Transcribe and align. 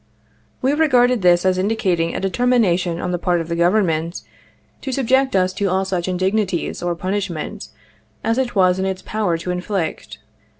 We 0.63 0.73
regarded 0.73 1.21
this 1.21 1.45
as 1.45 1.59
indicating 1.59 2.15
a 2.15 2.19
determination 2.19 2.99
on 2.99 3.11
the 3.11 3.19
part 3.19 3.39
of 3.39 3.49
the 3.49 3.55
Government 3.55 4.23
to 4.81 4.91
subject 4.91 5.35
us 5.35 5.53
to 5.53 5.69
all 5.69 5.85
such 5.85 6.07
in 6.07 6.17
dignities 6.17 6.81
or 6.81 6.95
punishment 6.95 7.67
as 8.23 8.39
it 8.39 8.55
was 8.55 8.79
in 8.79 8.85
its 8.85 9.03
power 9.03 9.37
to 9.37 9.51
inflict. 9.51 10.17